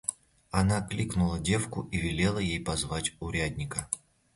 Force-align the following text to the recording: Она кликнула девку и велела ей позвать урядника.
Она 0.49 0.81
кликнула 0.81 1.39
девку 1.39 1.83
и 1.91 1.97
велела 1.99 2.39
ей 2.39 2.59
позвать 2.59 3.13
урядника. 3.19 3.87